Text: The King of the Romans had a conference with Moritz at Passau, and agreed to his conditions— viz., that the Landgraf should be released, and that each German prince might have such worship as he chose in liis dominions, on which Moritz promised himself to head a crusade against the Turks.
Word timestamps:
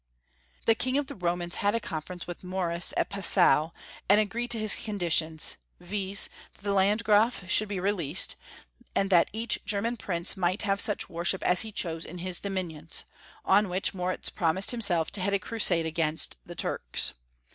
The 0.65 0.73
King 0.73 0.97
of 0.97 1.05
the 1.05 1.13
Romans 1.15 1.57
had 1.61 1.75
a 1.75 1.79
conference 1.79 2.25
with 2.25 2.43
Moritz 2.43 2.91
at 2.97 3.09
Passau, 3.09 3.69
and 4.09 4.19
agreed 4.19 4.49
to 4.49 4.57
his 4.57 4.73
conditions— 4.75 5.57
viz., 5.79 6.27
that 6.55 6.63
the 6.63 6.73
Landgraf 6.73 7.47
should 7.47 7.67
be 7.67 7.79
released, 7.79 8.35
and 8.95 9.11
that 9.11 9.29
each 9.31 9.59
German 9.63 9.97
prince 9.97 10.35
might 10.35 10.63
have 10.63 10.81
such 10.81 11.07
worship 11.07 11.43
as 11.43 11.61
he 11.61 11.71
chose 11.71 12.03
in 12.03 12.17
liis 12.17 12.41
dominions, 12.41 13.03
on 13.45 13.69
which 13.69 13.93
Moritz 13.93 14.31
promised 14.31 14.71
himself 14.71 15.11
to 15.11 15.21
head 15.21 15.35
a 15.35 15.39
crusade 15.39 15.85
against 15.85 16.35
the 16.47 16.55
Turks. 16.55 17.13